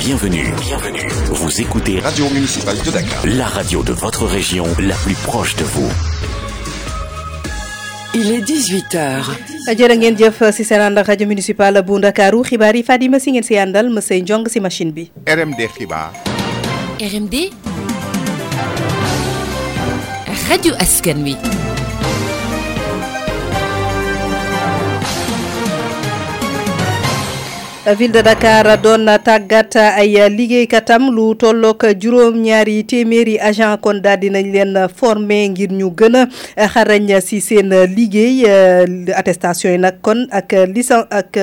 Bienvenue, 0.00 0.52
bienvenue. 0.60 1.08
Vous 1.32 1.60
écoutez 1.60 1.98
Radio 2.00 2.28
Municipale 2.30 2.76
de 2.84 2.90
Dakar. 2.90 3.26
la 3.26 3.46
radio 3.46 3.82
de 3.82 3.92
votre 3.92 4.26
région, 4.26 4.64
la 4.78 4.94
plus 4.96 5.14
proche 5.14 5.56
de 5.56 5.64
vous. 5.64 5.88
Il 8.14 8.30
est 8.32 8.40
18h. 8.40 9.24
jërë 9.76 9.96
ngeen 9.98 10.16
jëf 10.20 10.38
si 10.54 10.64
seen 10.64 10.80
ànd 10.84 10.98
ak 11.02 11.08
rajo 11.10 11.26
municipal 11.26 11.80
bu 11.84 11.98
Ndakaaru 11.98 12.44
xibaar 12.46 12.76
yi 12.78 12.84
Fadima 12.86 13.18
si 13.20 13.32
ngeen 13.34 13.42
si 13.44 13.58
àndal 13.58 13.90
monsieur 13.90 14.20
Njong 14.22 14.46
si 14.48 14.60
machine 14.60 14.92
bi. 14.94 15.08
RMD 15.26 15.66
xibaar. 15.74 16.12
RMD 17.02 17.34
rajo 20.48 20.72
askan 20.78 21.24
wi. 21.26 21.34
Ville 27.94 28.10
de 28.10 28.18
Dakar 28.22 28.66
doon 28.82 29.06
tàggat 29.22 29.76
ay 29.78 30.18
liggéeykatam 30.34 31.06
lu 31.14 31.34
tollook 31.38 31.86
juróom-ñaari 32.00 32.82
téeméeri 32.84 33.38
agent 33.38 33.78
kon 33.80 34.00
daal 34.02 34.18
di 34.18 34.26
nañ 34.30 34.50
leen 34.50 34.74
former 34.90 35.46
ngir 35.50 35.70
ñu 35.70 35.90
gën 35.94 36.16
a 36.56 36.66
xarañ 36.66 37.20
si 37.22 37.40
seen 37.40 37.70
liggéey. 37.94 38.42
Attestation 39.14 39.78
nag 39.80 40.00
kon 40.02 40.26
ak 40.34 40.52
licence 40.74 41.06
ak 41.10 41.38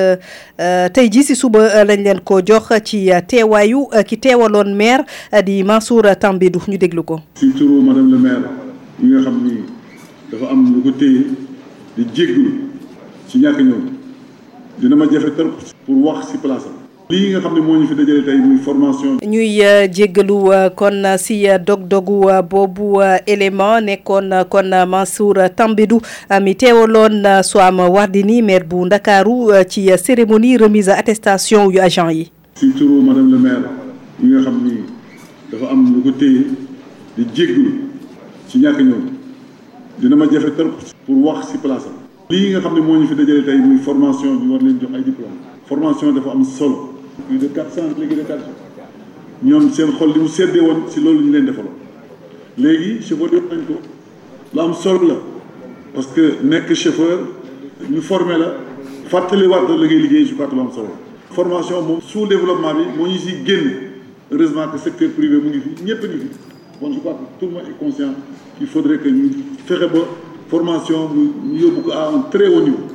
tey 0.94 1.08
ji 1.10 1.24
si 1.24 1.36
suba 1.36 1.86
lañ 1.88 2.04
leen 2.04 2.20
ko 2.20 2.42
jox 2.44 2.68
ci 2.84 3.08
teewaayu 3.28 3.88
ki 4.06 4.18
teewaloon 4.20 4.76
maire 4.76 5.06
di 5.46 5.64
Mansour 5.64 6.04
Tambidou 6.20 6.62
ñu 6.68 6.78
déglu 6.78 7.04
ko. 7.04 7.22
si 7.36 7.54
turu 7.56 7.80
madame 7.82 8.12
le 8.12 8.18
maire 8.20 8.44
yi 9.02 9.08
nga 9.16 9.22
xam 9.23 9.40
ni 9.48 9.64
dafa 10.32 10.52
am 10.52 10.76
lu 10.76 10.82
ko 10.84 10.92
téye 10.92 11.23
di 11.96 12.04
jégglu 12.14 12.52
ci 13.32 13.38
ñàkk 13.40 13.60
ñëw 13.64 13.80
dina 14.80 14.95
ma 14.95 15.05
jafe 15.12 15.32
trop 15.36 15.52
pour 15.86 16.05
wax 16.05 16.32
ci 16.32 16.38
place 16.38 16.66
am. 16.66 16.80
Lii 17.09 17.30
nga 17.31 17.40
xam 17.41 17.54
ne 17.55 17.62
moo 17.62 17.76
ñu 17.77 17.88
fi 17.88 17.95
dajale 17.95 18.23
tey 18.26 18.38
muy 18.38 18.58
formation. 18.58 19.18
Ñuy 19.22 19.62
jéggalu 19.91 20.50
kon 20.76 21.04
si 21.18 21.45
dog-dogu 21.66 22.25
boobu 22.50 23.00
élément 23.28 23.81
nekkoon 23.81 24.30
kon 24.50 24.72
Mansour 24.88 25.36
Tambidou 25.56 26.02
mi 26.42 26.56
teewaloon 26.56 27.44
Soham 27.44 27.80
Wardini 27.80 28.42
maire 28.42 28.64
bu 28.66 28.86
Ndakaaru 28.86 29.52
ci 29.70 29.89
cérémonie 29.98 30.58
remise 30.58 30.89
attestation 30.89 31.70
yu 31.70 31.80
agent 31.80 32.09
yi. 32.09 32.31
si 32.55 32.72
turu 32.72 33.02
madame 33.02 33.31
le 33.31 33.38
maire 33.38 33.70
yi 34.22 34.30
nga 34.30 34.42
xam 34.42 34.64
ni 34.64 34.73
dafa 35.52 35.72
am 35.72 35.94
lu 35.94 36.02
ko 36.02 36.11
téye 36.17 36.48
di 37.17 37.26
jégglu 37.36 37.72
ci 38.48 38.58
ñàkk 38.59 38.80
ñëw. 38.81 39.23
Dina 40.00 40.16
ma 40.16 40.26
jafe 40.26 40.50
trop 40.58 40.72
pour 41.05 41.26
wax 41.26 41.52
ci 41.52 41.58
place 41.59 41.86
am 41.86 42.03
lii 42.34 42.50
nga 42.52 42.59
xam 42.62 42.73
ne 42.76 42.81
moo 42.81 42.98
ñu 42.98 43.06
fi 43.08 43.16
dajale 43.16 43.44
tey 43.45 43.58
muy 43.58 43.78
formation 43.78 44.38
bi 44.42 44.48
war 44.52 44.62
leen 44.62 44.80
jox 44.81 44.89
ay 44.95 45.03
diplôme 45.03 45.38
formation 45.66 46.12
dafa 46.14 46.31
am 46.31 46.44
solo. 46.44 46.94
Plus 47.28 47.38
de 47.38 47.48
quatre 47.48 47.72
cent 47.73 47.84
léegi 48.00 48.16
de 48.16 48.22
quatre 48.23 48.50
ñoom 49.44 49.72
seen 49.72 49.92
xol 49.98 50.09
li 50.14 50.20
mu 50.20 50.28
woon 50.67 50.80
si 50.89 51.00
loolu 51.00 51.22
ñu 51.26 51.31
leen 51.31 51.45
defaloon. 51.45 51.76
Léegi 52.58 53.02
chauffeur 53.04 53.30
yëpp 53.34 53.52
nañ 53.52 53.66
ko. 53.67 53.73
Lu 54.54 54.59
am 54.61 54.73
solo 54.73 55.08
la. 55.08 55.16
Parce 55.94 56.08
que 56.08 56.38
nekk 56.44 56.73
chauffeur 56.73 57.20
ñu 57.89 58.02
formé 58.02 58.38
la. 58.38 58.56
Fàttali 59.08 59.45
waat 59.45 59.67
la 59.70 59.86
ngay 59.86 60.00
liggéey 60.00 60.26
je 60.26 60.34
crois 60.34 60.48
que 60.48 60.56
lu 60.56 60.61
am 60.61 60.70
formation 61.31 61.81
moom 61.84 62.02
sous 62.02 62.26
développement 62.26 62.73
bi 62.73 62.84
moo 62.98 63.08
ñu 63.08 63.17
si 63.17 63.45
génn. 63.45 63.70
Heureusement 64.31 64.67
que 64.72 64.80
secteur 64.80 65.09
privé 65.11 65.38
mu 65.38 65.50
ngi 65.50 65.59
fi 65.59 65.84
ñëpp 65.86 66.04
ngi 66.04 66.17
fi. 66.17 66.28
Je 66.94 67.00
crois 67.00 67.14
que 67.14 67.39
tout 67.39 67.45
le 67.45 67.52
monde 67.52 67.64
est 67.70 67.78
conscient 67.78 68.14
qu'il 68.58 68.67
faudrait 68.67 68.98
que 68.98 69.08
ñu 69.09 69.30
fexe 69.66 69.86
formation 70.54 71.09
ñu 71.50 71.58
yóbbu 71.66 71.80
ko 71.82 71.92
à 71.98 72.14
un 72.14 72.22
très 72.30 72.46
haut 72.48 72.62
niveau 72.62 72.86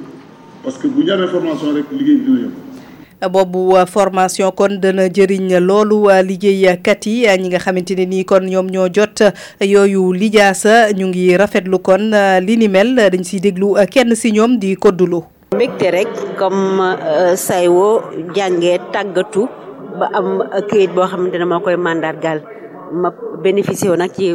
parce 0.63 0.79
que 0.79 0.87
bu 0.87 1.03
ñu 1.03 1.11
amee 1.13 1.27
formation 1.27 1.75
rek 1.75 1.91
liggéey 1.91 2.19
bi 2.23 2.25
dina 2.25 2.39
yomb. 2.47 3.33
boobu 3.35 3.75
formation 3.91 4.53
kon 4.55 4.79
dana 4.79 5.09
jëriñ 5.11 5.59
loolu 5.59 6.07
liggéeykat 6.23 7.03
yi 7.07 7.27
ñi 7.43 7.49
nga 7.51 7.59
xamante 7.59 7.97
ne 7.99 8.05
nii 8.07 8.25
kon 8.25 8.47
ñoom 8.47 8.71
ñoo 8.71 8.87
jot 8.95 9.19
yooyu 9.61 10.13
lijaasa 10.13 10.93
ñu 10.95 11.09
ngi 11.11 11.35
rafetlu 11.37 11.79
kon 11.83 12.15
li 12.47 12.55
ni 12.57 12.69
mel 12.69 12.95
dañ 12.95 13.25
siy 13.27 13.41
déglu 13.41 13.75
kenn 13.91 14.15
si 14.15 14.31
ñoom 14.33 14.59
di 14.63 14.77
koddulu 14.77 15.21
mbégte 15.55 15.91
rek 15.91 16.09
comme 16.39 16.95
saywo 17.35 18.03
jàngee 18.37 18.79
tàggatu 18.95 19.49
ba 19.99 20.07
am 20.15 20.29
këyit 20.71 20.95
boo 20.95 21.07
xamante 21.11 21.35
ne 21.39 21.45
moo 21.45 21.59
koy 21.61 21.75
mandargal 21.77 22.39
ma 22.93 23.11
bénéficié 23.43 23.91
wu 23.91 23.97
nag 23.97 24.11
ci 24.13 24.35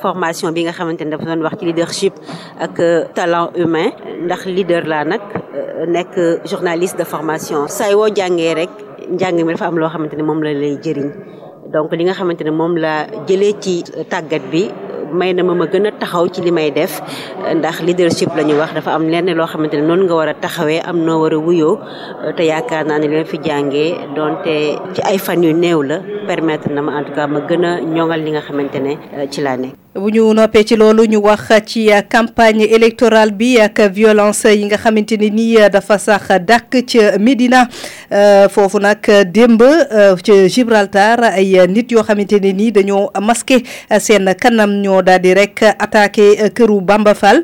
formation 0.00 0.50
leadership 1.62 2.14
ak 2.60 2.76
talent 3.14 3.50
humain. 3.56 3.90
Leader 4.46 4.84
laa 4.86 5.04
nag 5.04 5.20
nekk 5.88 6.44
journaliste 6.50 6.96
de 6.98 7.04
formation. 7.04 7.68
Saay 7.68 7.94
woo 7.94 8.08
jàngee 8.08 8.54
rek 8.54 8.70
njàng 9.10 9.44
mi 9.44 9.52
dafa 9.52 9.66
am 9.66 9.76
loo 9.78 9.88
la 10.42 10.52
la 10.52 10.52
may 15.12 15.32
na 15.34 15.42
ma 15.42 15.54
ma 15.54 15.66
gën 15.66 15.86
a 15.86 15.90
taxaw 15.92 16.28
ci 16.32 16.40
li 16.42 16.50
may 16.50 16.70
def 16.70 17.00
ndax 17.54 17.80
leadership 17.82 18.30
la 18.36 18.42
ñu 18.42 18.54
wax 18.58 18.74
dafa 18.74 18.94
am 18.94 19.08
lenn 19.08 19.30
loo 19.34 19.46
xamante 19.46 19.74
ne 19.76 19.82
noonu 19.86 20.04
nga 20.04 20.14
war 20.14 20.28
a 20.28 20.34
taxawee 20.34 20.80
am 20.84 20.98
noo 21.04 21.20
war 21.22 21.32
a 21.34 21.38
wuyoo 21.38 21.78
te 22.36 22.42
yaakaar 22.46 22.86
naa 22.86 22.98
ne 22.98 23.08
leen 23.08 23.24
fi 23.26 23.38
jàngee 23.42 23.94
donte 24.16 24.78
ci 24.94 25.00
ay 25.02 25.18
fan 25.18 25.42
yu 25.42 25.52
néew 25.52 25.82
la 25.82 26.00
permettre 26.26 26.68
na 26.72 26.82
ma 26.82 26.98
en 26.98 27.04
tout 27.04 27.14
cas 27.14 27.26
ma 27.26 27.40
gën 27.40 27.64
a 27.64 27.80
ñoŋal 27.80 28.20
li 28.24 28.30
nga 28.30 28.40
xamante 28.40 28.78
ne 28.80 28.96
ci 29.30 29.40
laa 29.40 29.56
nekk. 29.56 29.74
bu 29.94 30.08
ñu 30.10 30.32
noppee 30.34 30.64
ci 30.64 30.76
loolu 30.76 31.04
ñu 31.06 31.18
wax 31.20 31.52
ci 31.66 31.90
campagne 32.08 32.62
électorale 32.64 33.30
bi 33.32 33.58
ak 33.60 33.80
violence 33.92 34.44
yi 34.46 34.64
nga 34.64 34.76
xamante 34.78 35.12
ne 35.20 35.28
nii 35.28 35.68
dafa 35.70 35.98
sax 35.98 36.28
dàkk 36.40 36.84
ca 36.86 37.18
Médina 37.18 37.68
foofu 38.48 38.78
nag 38.80 39.04
démb 39.32 39.62
ca 40.24 40.48
Gibraltar 40.48 41.20
ay 41.24 41.58
nit 41.68 41.90
yoo 41.92 42.02
xamante 42.02 42.40
ne 42.40 42.52
nii 42.52 42.72
dañoo 42.72 43.10
masqué 43.20 43.62
seen 44.00 44.32
kanam 44.40 44.70
ñoo 44.80 45.01
daal 45.02 45.20
di 45.20 45.34
rek 45.34 45.62
attaqué 45.78 46.50
këru 46.54 46.80
Bamba 46.80 47.14
Fall 47.14 47.42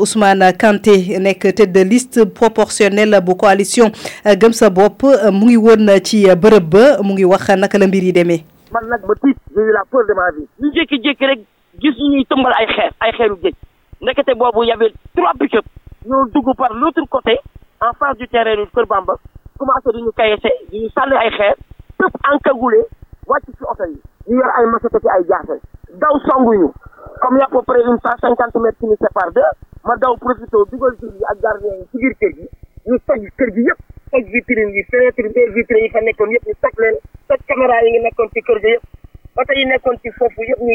Ousmane 0.00 0.52
Kanté 0.58 1.18
nekk 1.18 1.42
tête 1.54 1.72
de 1.72 1.80
liste 1.82 2.24
proportionnelle 2.24 3.20
bu 3.24 3.34
coalition 3.34 3.90
gëm 4.24 4.52
sa 4.52 4.70
bopp 4.70 5.02
mu 5.32 5.46
ngi 5.50 5.56
woon 5.56 5.90
ci 6.04 6.24
bërëb 6.26 6.64
ba 6.76 6.84
mu 7.02 7.14
ngi 7.14 7.24
wax 7.24 7.50
naka 7.56 7.78
la 7.78 7.86
mbir 7.86 8.04
yi 8.04 8.12
demee. 8.12 8.44
man 8.72 8.84
nag 8.90 9.02
ma 9.08 9.14
tiit 9.14 9.36
j'ai 9.54 9.62
eu 9.62 9.72
la 9.72 9.82
peur 9.90 10.02
de 10.08 10.14
ma 10.14 10.30
vie. 10.36 10.46
ñu 10.60 10.72
jékki-jékki 10.74 11.26
rek. 11.26 11.40
gis 11.80 11.96
ñuy 12.00 12.24
tëmbal 12.24 12.52
ay 12.58 12.66
xeer 12.72 12.92
ay 13.04 13.12
xeeru 13.16 13.36
géej 13.42 13.54
ndekete 14.00 14.34
boobu 14.34 14.64
y 14.64 14.72
avait 14.72 14.92
trois 15.16 15.32
pick-up 15.38 15.64
ñoo 16.08 16.24
dugg 16.32 16.48
par 16.56 16.72
l'autre 16.72 17.02
côté 17.10 17.36
en 17.80 17.92
face 17.98 18.16
du 18.18 18.26
terrain 18.28 18.56
du 18.56 18.66
Kër 18.74 18.86
Bamba 18.86 19.14
commencé 19.58 19.90
di 19.94 20.02
ñu 20.02 20.12
kayese 20.16 20.50
di 20.70 20.80
ñu 20.80 20.88
sànni 20.94 21.16
ay 21.16 21.30
xeer 21.36 21.54
tëb 21.98 22.12
encagoulé 22.32 22.80
wàcc 23.26 23.44
ci 23.58 23.64
oto 23.72 23.84
yi 23.84 23.98
ñu 24.28 24.36
yor 24.40 24.50
ay 24.56 24.66
machette 24.72 24.98
ci 25.02 25.08
ay 25.16 25.22
jaase 25.28 25.60
daw 26.02 26.14
songuñu. 26.28 26.68
Comme 27.20 27.38
y 27.38 27.40
a 27.40 27.44
à 27.44 27.48
peu 27.48 27.62
près 27.62 27.80
une 27.80 27.98
cent 28.00 28.60
mètres 28.60 28.78
qui 28.78 28.86
nous 28.86 28.96
séparent 29.00 29.32
de 29.32 29.42
ma 29.84 29.96
daw 29.96 30.16
profité 30.16 30.56
dugal 30.70 30.92
jur 31.00 31.12
yi 31.16 31.24
ak 31.30 31.38
gardien 31.40 31.74
yi 31.80 31.84
ci 31.90 31.96
biir 32.02 32.14
kër 32.20 32.32
gi 32.36 32.46
ñu 32.90 32.98
toj 33.06 33.22
kër 33.38 33.50
gi 33.54 33.62
yëpp 33.68 33.80
toj 34.12 34.24
vitrine 34.34 34.72
yi 34.76 34.82
fenêtre 34.90 35.22
yi 35.24 35.46
vitrine 35.56 35.82
yi 35.84 35.90
fa 35.94 36.00
nekkoon 36.08 36.30
yëpp 36.34 36.46
ñu 36.48 36.54
toj 36.64 36.74
leen 36.82 36.96
toj 37.28 37.40
caméra 37.48 37.80
yi 37.84 37.90
ngi 37.94 38.00
nekkoon 38.08 38.28
ci 38.34 38.40
kër 38.48 38.58
gi 38.64 38.70
yëpp. 38.74 38.84
Oto 39.40 39.52
yi 39.52 39.64
nekkoon 39.72 39.96
ci 40.02 40.10
foofu 40.18 40.40
yëpp 40.50 40.60
ñu 40.66 40.72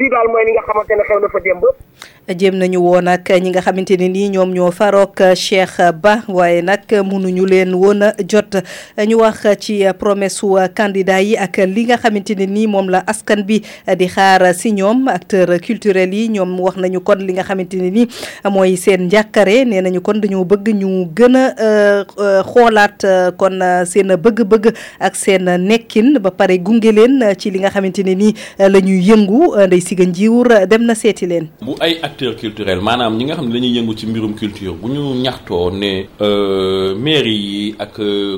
lii 0.00 0.08
daal 0.08 0.28
mooy 0.32 0.44
li 0.48 0.52
nga 0.56 0.64
xamante 0.66 0.96
ne 0.96 1.04
fa 1.32 1.40
démb 1.44 1.64
jéem 2.38 2.54
nañu 2.56 2.78
woon 2.80 3.08
ak 3.08 3.28
ñi 3.42 3.50
nga 3.50 3.60
xamante 3.60 3.96
ne 3.98 4.08
nii 4.08 4.28
ñoom 4.30 4.52
ñoo 4.54 4.70
farook 4.70 5.18
Cheikh 5.34 5.76
Ba 6.02 6.22
waaye 6.28 6.62
nag 6.62 6.86
mënuñu 6.88 7.44
leen 7.46 7.74
woon 7.74 8.00
jot. 8.28 8.56
Ñu 8.98 9.16
wax 9.18 9.46
ci 9.58 9.82
promesse 9.98 10.42
candidat 10.74 11.22
yi 11.22 11.36
ak 11.36 11.56
li 11.66 11.84
nga 11.84 11.96
xamante 11.98 12.34
ne 12.38 12.46
nii 12.46 12.66
moom 12.66 12.88
la 12.90 13.02
askan 13.06 13.42
bi 13.42 13.60
di 13.98 14.06
xaar 14.08 14.54
si 14.54 14.72
ñoom. 14.72 15.08
Acteurs 15.08 15.58
culturels 15.60 16.12
yi 16.14 16.28
ñoom 16.28 16.60
wax 16.60 16.76
nañu 16.76 17.00
kon 17.00 17.18
li 17.18 17.32
nga 17.32 17.42
xamante 17.42 17.74
ne 17.76 17.90
nii 17.90 18.06
mooy 18.50 18.76
seen 18.76 19.06
njàkkare 19.10 19.64
nee 19.66 19.80
nañu 19.82 20.00
kon 20.00 20.20
dañoo 20.20 20.44
bëgg 20.44 20.68
ñu 20.74 21.10
gën 21.16 21.36
a 21.36 22.04
xoolaat 22.46 23.04
kon 23.36 23.58
seen 23.84 24.14
bëgg-bëgg 24.16 24.72
ak 25.00 25.16
seen 25.16 25.44
nekkin 25.66 26.18
ba 26.22 26.30
pare 26.30 26.58
gunge 26.58 26.92
leen 26.92 27.20
ci 27.38 27.50
li 27.50 27.58
nga 27.58 27.70
xamante 27.70 28.04
ne 28.06 28.14
nii 28.14 28.34
la 28.58 28.78
ñuy 28.80 29.02
yëngu 29.10 29.66
ndey 29.66 29.80
siga 29.90 30.04
njiwur 30.06 30.48
dem 30.70 30.82
na 30.86 30.94
seeti 30.94 31.26
leen. 31.26 31.46
bu 31.66 31.74
ay 31.80 31.98
acteurs 32.06 32.36
culturels 32.40 32.82
maanaam 32.88 33.16
ñi 33.18 33.24
nga 33.24 33.34
xam 33.36 33.46
ne 33.48 33.52
dañuy 33.54 33.72
yëngu 33.76 33.94
ci 33.98 34.06
mbirum 34.06 34.34
culture 34.40 34.72
bu 34.80 34.86
ñu 34.88 35.02
ñaxtoo 35.24 35.70
ne 35.70 35.90
mairie 37.04 37.38
yi 37.50 37.74
ak 37.78 37.94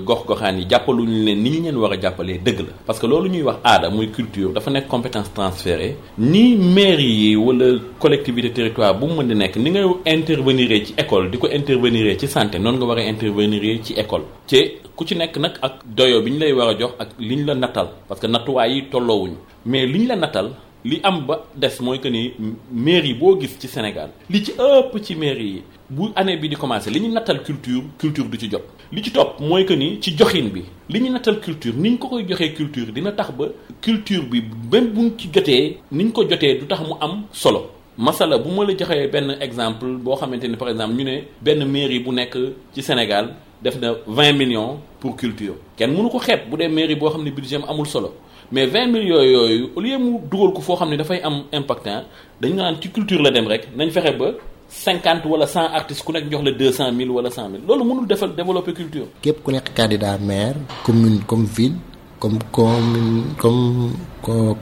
gox-goxaan 0.08 0.56
yi 0.60 0.64
jàppaluñu 0.70 1.24
leen 1.26 1.42
ni 1.42 1.50
ñu 1.50 1.60
leen 1.64 1.76
war 1.76 1.92
a 1.92 1.96
jàppalee 2.00 2.38
dëgg 2.44 2.58
la. 2.60 2.72
Parce 2.86 2.98
que 3.00 3.06
loolu 3.06 3.28
ñuy 3.28 3.42
wax 3.42 3.56
aada 3.64 3.90
muy 3.90 4.08
culture 4.16 4.52
dafa 4.54 4.70
nekk 4.70 4.88
compétence 4.88 5.30
transférée. 5.34 5.96
Ni 6.18 6.56
mairie 6.56 7.14
yi 7.22 7.36
wala 7.36 7.66
collectivité 7.98 8.50
territoire 8.52 8.94
bu 8.98 9.06
mu 9.08 9.14
mën 9.22 9.28
di 9.28 9.34
nekk 9.34 9.56
ni 9.56 9.70
nga 9.70 9.80
intervenir 10.06 10.70
ci 10.86 10.94
école 10.96 11.30
di 11.30 11.36
ko 11.38 11.48
intervenir 11.52 12.16
ci 12.18 12.26
santé 12.28 12.58
noonu 12.58 12.78
nga 12.78 12.86
war 12.86 12.98
a 12.98 13.02
intervenir 13.02 13.62
ci 13.84 13.92
école. 13.94 14.24
Te 14.46 14.78
ku 14.96 15.04
ci 15.04 15.14
nekk 15.16 15.36
nag 15.36 15.52
ak 15.60 15.74
doyo 15.96 16.22
bi 16.22 16.30
ñu 16.30 16.38
lay 16.38 16.52
war 16.52 16.68
a 16.70 16.74
jox 16.78 16.92
ak 16.98 17.08
li 17.18 17.44
la 17.44 17.54
nattal 17.54 17.88
parce 18.08 18.20
que 18.22 18.26
nattuwaay 18.26 18.72
yi 18.74 18.82
tolloowuñu. 18.90 19.36
Mais 19.66 19.86
li 19.86 19.98
ñu 20.00 20.06
la 20.08 20.16
nattal 20.16 20.50
li 20.84 21.00
am 21.02 21.26
ba 21.26 21.44
des 21.54 21.80
mooy 21.80 21.98
que 22.00 22.08
ni 22.08 22.32
mairie 22.72 23.14
boo 23.14 23.38
Sénégal 23.68 24.10
li 24.28 24.44
ci 24.44 24.52
ëpp 24.52 24.98
ci 25.02 25.14
mairie 25.14 25.46
yi 25.54 25.62
bu 25.88 26.08
année 26.16 26.36
bi 26.36 26.48
di 26.48 26.56
commencer 26.56 26.90
li 26.90 27.00
ñu 27.00 27.14
culture 27.44 27.82
culture 27.98 28.24
du 28.24 28.38
ci 28.38 28.50
jot. 28.50 28.62
Li 28.92 29.02
ci 29.02 29.10
topp 29.12 29.40
mooy 29.40 29.64
que 29.64 29.74
ni 29.74 29.98
ci 30.00 30.16
joxin 30.16 30.48
bi 30.52 30.62
li 30.88 31.00
ñu 31.00 31.12
culture 31.40 31.74
ni 31.76 31.98
ko 31.98 32.08
culture 32.08 32.54
culture 32.56 32.92
du 32.92 33.02
am 37.00 37.22
solo. 37.32 37.70
Masala 37.96 38.38
bu 38.38 38.48
ma 38.50 38.64
la 38.64 38.74
joxee 38.76 39.06
benn 39.08 39.36
exemple 39.40 39.86
boo 39.98 40.16
xamante 40.16 40.56
par 40.56 40.68
exemple 40.70 40.94
ñu 40.94 41.98
bu 42.00 42.82
Sénégal 42.82 43.34
def 43.62 43.78
na 43.80 43.94
20 44.08 44.32
millions 44.32 44.80
pour 44.98 45.14
culture. 45.16 45.54
Kenn 45.76 45.92
mënu 45.92 46.08
ko 46.10 46.18
xeeb 46.18 46.50
bu 46.50 46.56
dee 46.56 46.68
mairie 46.68 46.96
boo 46.96 47.08
amul 47.68 47.86
solo 47.86 48.12
mais 48.52 48.66
20 48.66 48.86
millions 48.92 49.22
yooyu 49.34 49.70
au 49.76 49.80
lieu 49.80 49.98
mu 49.98 50.10
dugal 50.30 50.52
ko 50.56 50.60
foo 50.60 50.76
xam 50.76 50.90
ne 50.90 50.96
dafay 51.00 51.20
am 51.28 51.36
impactant 51.52 52.04
dañu 52.40 52.54
naan 52.56 52.76
ci 52.80 52.88
culture 52.94 53.22
la 53.24 53.30
dem 53.30 53.46
rek 53.52 53.62
nañ 53.76 53.90
fexe 53.90 54.12
ba 54.20 54.28
50 54.68 55.28
wala 55.32 55.46
100 55.46 55.72
artistes 55.78 56.04
ku 56.04 56.12
nekk 56.12 56.26
jox 56.30 56.42
la 56.46 56.50
200 56.52 56.92
000 56.92 57.10
wala 57.16 57.30
100 57.30 57.48
000 57.60 57.68
loolu 57.68 57.84
mënul 57.88 58.06
defal 58.06 58.30
développer 58.36 58.74
culture. 58.80 59.08
képp 59.22 59.38
ku 59.44 59.50
nekk 59.52 59.72
candidat 59.78 60.18
maire 60.20 60.56
commune 60.84 61.18
comme 61.26 61.46
ville 61.56 61.76
comme 62.22 62.38
commune 62.52 63.24
comme 63.42 63.92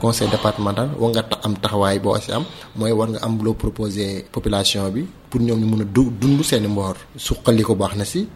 conseil 0.01 0.27
départemental 0.33 0.89
war 0.99 1.09
nga 1.13 1.21
am 1.45 1.53
taxawaay 1.63 1.99
boo 2.03 2.17
si 2.23 2.31
am 2.37 2.43
mooy 2.77 2.91
war 2.99 3.07
nga 3.11 3.19
am 3.25 3.33
loo 3.45 3.53
proposer 3.53 4.23
population 4.35 4.89
bi 4.95 5.03
pour 5.29 5.39
ñoom 5.41 5.59
ñu 5.61 5.67
mën 5.71 5.81
a 5.83 5.85
du 5.95 6.03
dund 6.19 6.39
seeni 6.49 6.67
mboor 6.67 6.95
suqali 7.25 7.63
ko 7.67 7.75
baax 7.75 7.93
na 7.99 8.05
si 8.05 8.27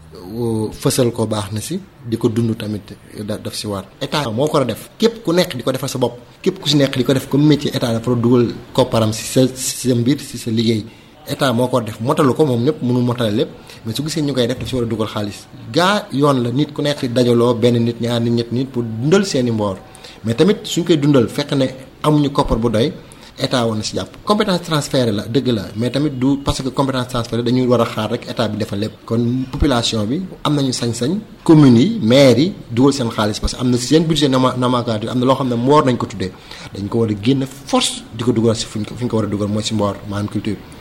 fësal 0.72 1.12
ko 1.12 1.26
baax 1.26 1.52
na 1.52 1.60
si 1.60 1.80
di 2.06 2.16
ko 2.16 2.28
dund 2.28 2.56
tamit 2.56 2.86
da 3.24 3.36
daf 3.38 3.54
si 3.54 3.66
war 3.66 3.84
état 4.00 4.28
moo 4.30 4.46
ko 4.46 4.54
war 4.58 4.62
a 4.62 4.66
def. 4.66 4.90
Képp 4.98 5.22
ku 5.24 5.32
nekk 5.32 5.56
di 5.56 5.62
ko 5.62 5.70
defal 5.72 5.88
sa 5.88 5.98
bopp 5.98 6.18
képp 6.42 6.60
ku 6.60 6.68
si 6.68 6.76
nekk 6.76 6.96
di 6.96 7.04
ko 7.04 7.12
def 7.12 7.28
comme 7.28 7.46
métier 7.46 7.70
état 7.74 7.92
dafa 7.92 8.14
dugal 8.14 8.52
kopparam 8.72 9.12
si 9.12 9.24
sa 9.24 9.40
si 9.54 9.88
sa 9.88 9.94
mbir 9.94 10.18
si 10.20 10.38
sa 10.38 10.50
liggéey. 10.50 10.84
État 11.28 11.52
moo 11.52 11.66
ko 11.68 11.80
def. 11.80 11.98
Motalu 12.00 12.34
ko 12.34 12.44
moom 12.46 12.62
ñëpp 12.64 12.82
mënu 12.82 13.00
motale 13.02 13.32
lépp 13.36 13.50
mais 13.84 13.94
su 13.94 14.02
gisee 14.04 14.22
ñu 14.22 14.32
koy 14.32 14.46
def 14.46 14.58
daf 14.58 14.68
si 14.68 14.74
war 14.74 14.84
a 14.84 14.86
dugal 14.86 15.08
xaalis. 15.08 15.46
Gaa 15.72 16.06
yoon 16.12 16.42
la 16.42 16.50
nit 16.50 16.72
ku 16.72 16.82
nekk 16.82 17.04
dajaloo 17.12 17.54
benn 17.54 17.78
nit 17.84 18.00
ñaar 18.00 18.20
nit 18.20 18.30
ñett 18.32 18.52
nit 18.52 18.66
pour 18.70 18.82
dundal 18.82 19.24
seeni 19.26 19.50
mboor. 19.50 19.76
Mais 20.24 20.34
tamit 20.34 20.58
suñ 20.64 20.84
koy 20.84 20.96
dundal 20.98 21.28
fekk 21.28 21.52
ne 21.52 21.66
amuñu 22.02 22.30
koppar 22.30 22.58
bu 22.58 22.68
doy 22.70 22.92
état 23.38 23.64
woon 23.66 23.76
na 23.78 23.82
si 23.82 23.94
jàpp. 23.96 24.10
Compétence 24.24 24.62
transférée 24.62 25.12
la 25.12 25.22
dëgg 25.26 25.48
la 25.48 25.62
mais 25.76 25.90
tamit 25.90 26.10
du 26.10 26.38
parce 26.44 26.62
que 26.62 26.68
compétence 26.68 27.08
transférée 27.08 27.42
dañuy 27.42 27.66
war 27.66 27.80
a 27.80 27.84
xaar 27.86 28.10
rek 28.10 28.28
état 28.30 28.48
bi 28.48 28.56
defal 28.58 28.78
lépp. 28.80 28.92
Kon 29.04 29.44
population 29.50 30.04
bi 30.04 30.22
am 30.44 30.54
nañu 30.54 30.72
sañ-sañ 30.72 31.18
communes 31.44 31.78
yi 31.80 31.98
maires 32.02 32.38
yi 32.38 32.52
dugal 32.70 32.92
seen 32.92 33.08
xaalis 33.10 33.38
parce 33.40 33.54
que 33.54 33.60
am 33.60 33.70
na 33.70 33.76
seen 33.78 34.04
budget 34.04 34.28
nomenclature 34.28 35.08
am 35.10 35.18
na 35.18 35.24
loo 35.26 35.34
xam 35.36 35.48
ne 35.48 35.54
mboor 35.56 35.84
nañ 35.84 35.96
ko 35.96 36.06
tuddee. 36.06 36.32
Dañ 36.74 36.88
ko 36.88 36.98
war 37.00 37.10
a 37.10 37.14
génn 37.22 37.44
force 37.46 38.02
di 38.16 38.24
ko 38.24 38.32
dugal 38.32 38.56
si 38.56 38.66
fuñ 38.66 38.84
ko 38.84 38.94
fu 38.94 39.04
ñu 39.04 39.08
ko 39.10 39.16
war 39.16 39.26
a 39.26 39.28
dugal 39.28 39.48
mooy 39.48 39.62
si 39.62 39.74
mboor 39.74 39.96
maanaam 40.08 40.28
culture. 40.28 40.75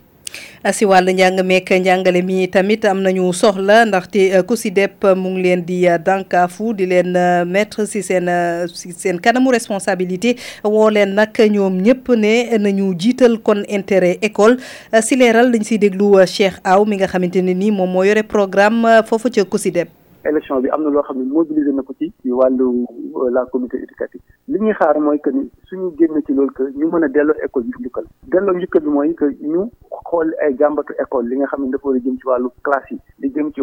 Si 0.74 0.86
wàllu 0.86 1.12
njàng 1.12 1.44
meek 1.46 1.70
njàngale 1.72 2.22
mi 2.22 2.48
tamit 2.48 2.86
am 2.86 3.02
nañu 3.04 3.34
soxla 3.34 3.86
ndaxte 3.86 4.44
COSYDEP 4.48 5.04
mu 5.16 5.30
ngi 5.30 5.42
leen 5.44 5.62
di 5.66 5.86
dànkaafu 6.06 6.74
di 6.74 6.86
leen 6.86 7.12
mettre 7.48 7.86
si 7.86 8.02
seen 8.04 8.30
si 8.74 8.92
seen 8.94 9.20
kanamu 9.20 9.52
responsabilité 9.52 10.36
woo 10.64 10.90
leen 10.90 11.14
nag 11.16 11.30
ñoom 11.54 11.82
ñëpp 11.86 12.06
ne 12.18 12.58
nañu 12.58 12.94
jiital 13.00 13.38
kon 13.42 13.64
intérêt 13.68 14.18
école 14.22 14.58
si 15.02 15.16
leeral 15.16 15.52
dañ 15.52 15.64
siy 15.64 15.78
déglu 15.78 16.16
Cheikh 16.26 16.58
Aw 16.64 16.86
mi 16.86 16.96
nga 16.98 17.08
xamante 17.08 17.42
ne 17.42 17.54
nii 17.54 17.72
moom 17.72 17.90
moo 17.92 18.04
yore 18.04 18.24
programme 18.24 19.02
foofu 19.08 19.30
ca 19.30 19.44
COSYDEP. 19.46 20.05
Élection 20.26 20.60
bi 20.62 20.70
am 20.70 20.84
na 20.84 20.90
loo 20.90 21.04
xam 21.04 21.18
ne 21.20 21.26
mobilisé 21.32 21.72
na 21.72 21.82
ko 21.84 21.94
wàllu 22.32 22.86
la 23.32 23.46
communauté 23.52 23.78
éducative. 23.82 24.22
Li 24.48 24.60
ñuy 24.60 24.74
xaar 24.74 25.00
mooy 25.00 25.20
que 25.20 25.30
ni 25.32 25.50
suñu 25.68 25.92
génn 25.98 26.22
ci 26.26 26.34
loolu 26.34 26.52
que 26.54 26.64
ñu 26.76 26.88
mën 26.92 27.04
a 27.04 27.08
delloo 27.08 27.36
école 27.44 27.64
bi 27.64 27.74
njukkal. 27.80 28.06
Delloo 28.28 28.56
njukkal 28.56 28.82
bi 28.82 28.90
école 31.00 31.28
li 31.30 31.36
a 31.96 32.00
jëm 32.04 32.18
ci 32.20 32.28
wàllu 32.28 32.50
classe 32.64 32.92
yi 32.92 33.00
jëm 33.34 33.52
ci 33.54 33.62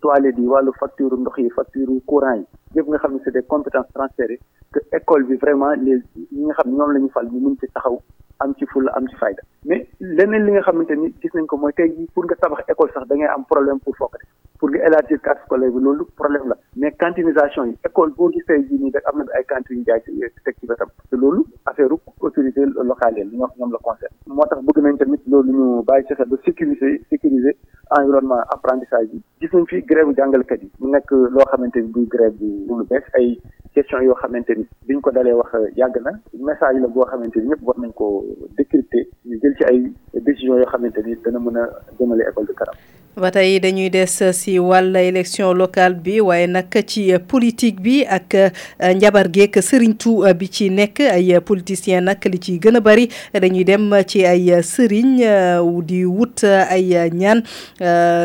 toilette 0.00 0.38
yi 0.38 0.46
wàllu 0.46 0.72
facture 0.80 1.16
ndox 1.16 1.38
yi 1.38 1.50
facture 1.50 1.90
courant 2.06 2.36
yi 2.36 2.46
yëpp 2.76 2.88
des 3.32 3.42
compétences 3.42 3.92
transférées 3.94 4.40
que 4.72 4.78
vraiment 5.36 5.70
les 5.72 6.02
ñi 6.32 6.46
ñoom 6.66 6.92
mais 9.64 9.86
leneen 10.00 10.44
li 10.46 10.52
nga 10.52 10.62
xamante 10.62 10.94
ni 10.96 11.08
gis 11.20 11.32
nañ 11.34 11.46
ko 11.46 11.56
pour 12.14 12.24
problème 13.48 13.80
pour 13.80 13.94
pour 14.58 14.70
nga 14.70 14.86
élargir 14.86 15.20
carte 15.22 15.40
scolaire 15.44 15.70
bi 15.72 15.80
loolu 15.82 16.04
problème 16.16 16.44
la 16.48 16.56
cantinisation 16.92 17.64
yi 17.64 17.76
école 17.88 18.12
boo 18.16 18.30
jii 18.32 18.78
nii 18.82 18.92
rek 18.94 19.04
am 19.10 19.18
na 19.18 19.24
ay 19.38 19.44
jaay 19.86 20.00
ci 20.04 20.12
teg 20.44 20.54
ci 20.60 20.66
wetam 20.70 20.88
te 21.10 21.16
loolu 21.16 21.42
affaire 21.66 21.88
autorité 22.20 22.60
locale 22.90 23.18
yi 23.18 23.36
ñoom 23.36 23.70
sécuriser 26.44 27.00
sécuriser 27.10 27.56
environnement 27.90 28.42
gis 29.50 29.64
fii 29.68 29.80
fi 29.80 29.86
grève 29.86 30.12
jàngalkat 30.16 30.62
yi. 30.62 30.70
Mu 30.80 30.90
nekk 30.92 31.10
loo 31.34 31.44
xamante 31.50 31.76
ni 31.80 31.88
buy 31.94 32.06
grève 32.06 32.36
bu 32.38 32.78
lu 32.78 32.84
bees. 32.90 33.04
Ay 33.14 33.38
question 33.74 34.00
yoo 34.02 34.14
xamante 34.20 34.50
ni 34.56 34.64
biñ 34.86 35.00
ko 35.00 35.10
dalee 35.10 35.32
wax 35.32 35.52
yàgg 35.76 35.96
na. 36.04 36.12
Message 36.48 36.80
la 36.80 36.88
boo 36.88 37.04
xamante 37.10 37.36
ni 37.40 37.48
ñëpp 37.48 37.62
war 37.62 37.76
nañ 37.78 37.92
ko 37.94 38.24
décrypter. 38.56 39.04
Ñu 39.26 39.38
jël 39.42 39.54
ci 39.58 39.64
ay 39.64 39.92
décisions 40.20 40.58
yoo 40.58 40.66
xamante 40.72 40.98
ni 41.04 41.14
dana 41.24 41.38
mën 41.38 41.56
a 41.56 41.64
jëmale 41.98 42.24
école 42.28 42.46
de 42.46 42.52
kanam 42.52 42.74
ba 43.18 43.30
tey 43.34 43.58
dañuy 43.58 43.90
des 43.90 44.06
si 44.32 44.58
wàll 44.62 44.94
élection 44.96 45.50
locale 45.52 45.94
bi 45.98 46.20
waaye 46.20 46.46
nag 46.46 46.70
ci 46.86 47.10
politique 47.26 47.80
bi 47.82 48.04
ak 48.06 48.30
njabar 48.94 49.26
geek 49.34 49.58
sëriñtu 49.58 50.22
bi 50.38 50.46
ci 50.46 50.68
nekk 50.70 51.00
ay 51.02 51.34
politiciens 51.42 52.04
nag 52.06 52.22
li 52.30 52.38
ci 52.38 52.58
gën 52.62 52.78
bari 52.80 53.08
dañuy 53.34 53.64
dem 53.66 53.90
ci 54.06 54.22
ay 54.24 54.62
sëriñ 54.62 55.18
di 55.82 56.04
wut 56.06 56.44
ay 56.46 57.10
ñaan 57.10 57.42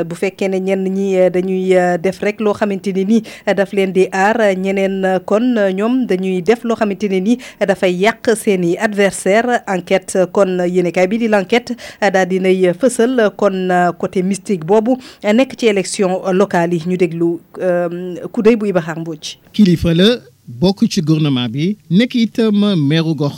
bu 0.06 0.14
fekkee 0.16 0.50
ne 0.54 0.60
ñenn 0.62 0.86
ñi 0.94 1.18
dañuy 1.34 1.74
def 1.98 2.22
rek 2.22 2.38
loo 2.40 2.54
xamante 2.54 2.94
ni 2.94 3.24
daf 3.48 3.74
leen 3.74 3.94
di 3.94 4.06
aar 4.12 4.38
ñeneen 4.56 5.20
kon 5.26 5.58
ñoom 5.74 6.06
dañuy 6.06 6.42
def 6.44 6.64
loo 6.64 6.76
xamante 6.78 7.10
ne 7.10 7.20
ni 7.20 7.38
dafay 7.60 7.94
yàq 7.98 8.30
seen 8.38 8.64
i 8.64 8.78
adversaire 8.78 9.64
enquête 9.68 10.18
kon 10.32 10.60
yéenekaay 10.68 11.08
bi 11.08 11.18
di 11.18 11.28
l'enquête 11.28 11.74
daal 12.00 12.28
dinay 12.30 12.74
fësal 12.78 13.32
kon 13.36 13.70
côté 13.98 14.22
mystique 14.22 14.64
boobu 14.66 14.83
bu 14.84 14.98
nekk 15.24 15.56
ci 15.60 15.66
élection 15.68 16.22
locale 16.34 16.74
yi 16.76 16.84
ñu 16.88 16.98
déglu 16.98 17.40
kudday 18.32 18.56
bu 18.56 18.66
Iba 18.68 18.82
Xaar 18.82 19.00
Mbodj. 19.00 19.36
Kilifa 19.54 19.94
la 19.94 20.10
bokk 20.48 20.86
ci 20.92 21.02
gouvernement 21.02 21.50
bi 21.50 21.78
nekk 21.90 22.16
itam 22.16 22.76
meeru 22.88 23.16
gox 23.16 23.36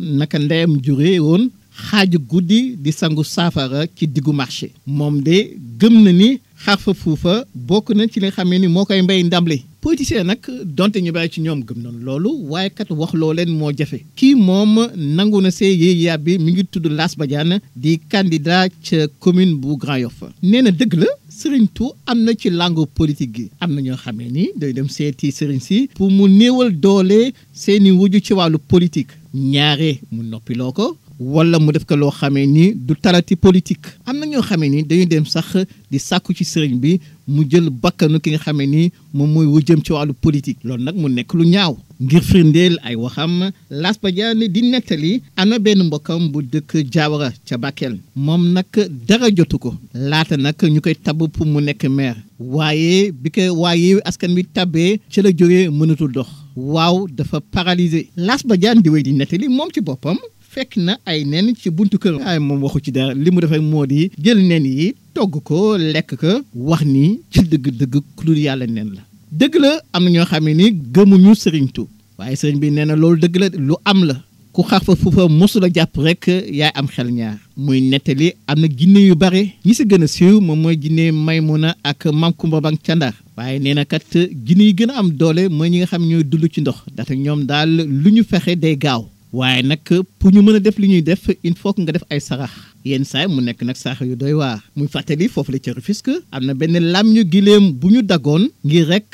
naka 0.00 0.38
ndeyam 0.38 0.78
woon 1.20 1.50
xaaju 1.76 2.18
guddi 2.30 2.76
di 2.76 2.92
sangu 2.92 3.24
saafara 3.24 3.86
ci 3.96 4.06
diggu 4.06 4.32
marché. 4.32 4.70
Moom 4.86 5.20
de 5.22 5.56
gëm 5.78 6.02
na 6.04 6.12
ni 6.12 6.40
xarfa 6.64 6.92
fuufa 6.94 7.44
bokk 7.54 7.90
na 7.96 8.06
ci 8.08 8.20
li 8.20 8.26
nga 8.26 8.36
xamee 8.36 8.58
ni 8.58 8.68
moo 8.68 8.84
koy 8.88 9.02
mbay 9.02 9.22
ndamle 9.22 9.56
politicien 9.86 10.26
nag 10.26 10.40
donte 10.76 10.98
ñu 11.04 11.12
bàyyi 11.16 11.30
ci 11.32 11.40
ñoom 11.40 11.60
gëm 11.66 11.78
nañu 11.84 12.00
loolu 12.06 12.30
waaye 12.50 12.70
kat 12.76 12.90
wax 12.90 13.12
loo 13.14 13.32
leen 13.38 13.50
moo 13.58 13.70
jafe. 13.78 13.98
Kii 14.18 14.34
moom 14.34 14.72
nangu 15.16 15.40
na 15.40 15.50
see 15.50 15.72
yéey 15.82 15.96
yàbbi 16.06 16.38
mi 16.38 16.52
ngi 16.52 16.64
tudd 16.72 16.86
Lass 16.98 17.14
Badiane 17.18 17.56
di 17.82 17.98
candidat 18.12 18.70
ca 18.86 19.06
commune 19.20 19.54
bu 19.60 19.76
Grand 19.82 20.00
Yoff. 20.04 20.18
Nee 20.42 20.62
na 20.62 20.70
dëgg 20.70 20.94
la 21.02 21.06
Serigne 21.28 21.68
Tou 21.74 21.92
am 22.06 22.18
na 22.24 22.32
ci 22.34 22.48
langue 22.50 22.86
politique 22.98 23.34
gi. 23.36 23.50
Am 23.60 23.70
na 23.74 23.80
ñoo 23.80 23.96
xamee 23.96 24.30
ni 24.30 24.48
day 24.56 24.72
dem 24.72 24.88
seeti 24.88 25.30
sëriñ 25.30 25.60
si 25.60 25.88
pour 25.94 26.10
mu 26.10 26.26
néewal 26.28 26.72
doole 26.84 27.32
seeni 27.52 27.90
wuju 27.92 28.18
ci 28.20 28.32
wàllu 28.32 28.58
politique. 28.58 29.12
Ñaare 29.34 30.00
mu 30.10 30.22
noppiloo 30.24 30.72
ko. 30.72 30.96
Wala 31.18 31.58
mu 31.58 31.72
def 31.72 31.84
ko 31.84 31.96
loo 31.96 32.10
xamee 32.10 32.46
ni 32.46 32.72
du 32.74 32.94
talati 32.94 33.36
politique. 33.36 33.86
am 34.06 34.18
na 34.18 34.26
ñoo 34.26 34.42
xamee 34.42 34.68
ni 34.68 34.82
dañuy 34.82 35.06
dem 35.06 35.24
sax 35.24 35.56
di 35.90 35.98
sàkku 35.98 36.32
ci 36.34 36.44
sëriñ 36.44 36.76
bi 36.78 37.00
mu 37.26 37.42
jël 37.48 37.70
bakkanu 37.70 38.20
ki 38.20 38.30
nga 38.30 38.38
xamee 38.38 38.66
ni 38.66 38.92
moom 39.14 39.30
mooy 39.32 39.46
wujjëm 39.46 39.80
ci 39.84 39.92
wàllu 39.92 40.12
politique. 40.14 40.58
loolu 40.64 40.82
nag 40.84 40.94
mu 40.96 41.08
nekk 41.08 41.32
lu 41.34 41.44
ñaaw. 41.46 41.76
ngir 42.00 42.22
firndeel 42.22 42.78
ay 42.84 42.94
waxam 42.94 43.50
Lass 43.70 43.98
Badiane 43.98 44.48
di 44.48 44.60
nettali 44.62 45.22
am 45.36 45.48
na 45.48 45.58
benn 45.58 45.82
mbokkam 45.86 46.28
bu 46.30 46.42
dëkk 46.42 46.84
Diawara 46.92 47.32
ca 47.48 47.56
Bakel. 47.56 47.98
moom 48.14 48.52
nag 48.52 48.66
dara 49.08 49.30
jotu 49.34 49.58
ko. 49.58 49.74
laata 49.94 50.36
nag 50.36 50.54
ñu 50.62 50.80
koy 50.80 50.94
tabb 50.94 51.26
pour 51.32 51.46
mu 51.46 51.60
nekk 51.62 51.84
maire. 51.88 52.16
waaye 52.38 53.10
bi 53.12 53.30
ko 53.30 53.40
waaye 53.62 54.00
askan 54.04 54.34
bi 54.34 54.44
tabbee 54.44 55.00
ci 55.08 55.22
la 55.22 55.30
jógee 55.30 55.70
mënatul 55.70 56.12
dox. 56.12 56.28
waaw 56.56 57.06
dafa 57.08 57.40
paralysé. 57.40 58.08
Lass 58.16 58.44
Badiane 58.44 58.82
di 58.82 58.90
wéy 58.90 59.02
di 59.02 59.12
nettali 59.12 59.48
moom 59.48 59.70
ci 59.72 59.80
boppam 59.80 60.18
fekk 60.56 60.76
na 60.86 60.92
ay 61.10 61.20
nen 61.32 61.52
ci 61.60 61.68
buntu 61.76 61.96
kër 62.02 62.14
ay 62.30 62.38
moom 62.46 62.62
waxu 62.64 62.80
ci 62.84 62.90
dara. 62.96 63.12
Li 63.22 63.30
mu 63.30 63.40
def 63.44 63.52
moo 63.72 63.84
di 63.92 64.00
jël 64.24 64.40
nen 64.50 64.64
yi 64.78 64.94
togg 65.14 65.34
ko 65.48 65.76
lekk 65.94 66.10
ko 66.22 66.32
wax 66.68 66.82
ni 66.94 67.20
ci 67.32 67.40
dëgg-dëgg 67.50 67.94
ku 68.16 68.22
dul 68.26 68.38
yàlla 68.46 68.66
nen 68.66 68.88
la. 68.96 69.02
Dëgg 69.40 69.54
la 69.64 69.72
am 69.92 70.04
na 70.04 70.10
ñoo 70.14 70.24
xam 70.30 70.44
ne 70.48 70.52
ni 70.60 70.66
gëmuñu 70.94 71.32
sëriñ 71.42 71.66
tu 71.76 71.82
waaye 72.18 72.36
sëriñ 72.40 72.58
bi 72.62 72.70
nee 72.70 72.84
na 72.88 72.96
loolu 72.96 73.20
dëgg 73.24 73.36
la 73.42 73.46
lu 73.68 73.74
am 73.84 74.00
la. 74.08 74.16
Ku 74.54 74.62
xar 74.64 74.80
fa 74.86 74.92
fuufa 74.96 75.28
mosula 75.28 75.68
jàpp 75.68 75.94
rek 76.06 76.24
yaay 76.58 76.72
am 76.78 76.86
xel 76.88 77.10
ñaar. 77.12 77.36
Muy 77.64 77.80
nettali 77.90 78.32
am 78.48 78.58
na 78.60 78.66
jinne 78.78 79.00
yu 79.08 79.14
bare. 79.14 79.42
Ñi 79.66 79.74
si 79.74 79.84
gën 79.84 80.02
a 80.02 80.06
siiw 80.06 80.40
moom 80.40 80.58
mooy 80.62 80.76
jinne 80.82 81.12
Maymuna 81.12 81.76
ak 81.84 82.06
Mam 82.20 82.32
Kumba 82.32 82.60
Bang 82.64 82.78
ca 82.82 82.94
Ndar 82.96 83.12
waaye 83.36 83.58
nee 83.60 83.74
na 83.74 83.84
kat 83.84 84.08
jinne 84.46 84.64
yi 84.68 84.72
gën 84.78 84.90
a 84.90 84.96
am 85.00 85.10
doole 85.10 85.42
mooy 85.50 85.68
ñi 85.68 85.78
nga 85.80 85.86
xam 85.92 86.02
ñooy 86.08 86.24
dund 86.24 86.48
ci 86.50 86.60
ndox. 86.62 86.78
Ndaxte 86.92 87.14
ñoom 87.24 87.44
daal 87.44 87.68
lu 88.02 88.08
ñu 88.10 88.22
fexe 88.24 88.56
day 88.56 88.76
gaaw. 88.78 89.04
Waaye 89.38 89.62
nag 89.62 89.84
pour 90.18 90.30
ñu 90.32 90.40
mën 90.42 90.56
a 90.56 90.60
def 90.60 90.78
li 90.78 90.88
ñuy 90.88 91.02
def 91.02 91.24
il 91.44 91.54
faut 91.60 91.72
que 91.74 91.82
nga 91.82 91.92
def 91.92 92.04
ay 92.10 92.20
sarax. 92.20 92.52
Yenn 92.84 93.04
saay 93.04 93.26
mu 93.28 93.40
nekk 93.42 93.60
nag 93.68 93.76
sarax 93.76 94.00
yu 94.10 94.16
doy 94.16 94.32
waar. 94.32 94.58
Muy 94.76 94.88
fàttali 94.88 95.28
foofu 95.28 95.52
la 95.52 95.58
ca 95.58 95.72
Rufisque 95.76 96.14
am 96.32 96.42
na 96.46 96.54
benn 96.54 96.76
lam 96.92 97.06
ñu 97.14 97.22
gileem 97.32 97.64
bu 97.80 97.88
ñu 97.94 98.00
dagoon 98.02 98.44
ngir 98.64 98.86
rek 98.88 99.12